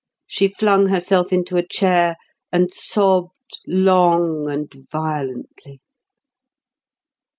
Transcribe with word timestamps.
She 0.25 0.47
flung 0.47 0.87
herself 0.87 1.31
into 1.31 1.57
a 1.57 1.63
chair, 1.67 2.15
and 2.51 2.73
sobbed 2.73 3.59
long 3.67 4.49
and 4.49 4.73
violently. 4.89 5.79